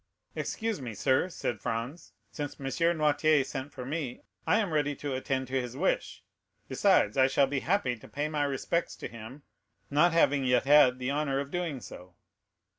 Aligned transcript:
"Excuse 0.35 0.81
me, 0.81 0.95
sir," 0.95 1.29
said 1.29 1.61
Franz, 1.61 2.11
"since 2.31 2.59
M. 2.59 2.65
Noirtier 2.97 3.43
sent 3.45 3.71
for 3.71 3.85
me, 3.85 4.23
I 4.47 4.57
am 4.57 4.73
ready 4.73 4.95
to 4.95 5.13
attend 5.13 5.45
to 5.49 5.61
his 5.61 5.77
wish; 5.77 6.23
besides, 6.67 7.17
I 7.17 7.27
shall 7.27 7.45
be 7.45 7.59
happy 7.59 7.95
to 7.95 8.07
pay 8.07 8.27
my 8.27 8.45
respects 8.45 8.95
to 8.95 9.07
him, 9.07 9.43
not 9.91 10.11
having 10.11 10.43
yet 10.43 10.63
had 10.63 10.97
the 10.97 11.11
honor 11.11 11.39
of 11.39 11.51
doing 11.51 11.81
so." 11.81 12.15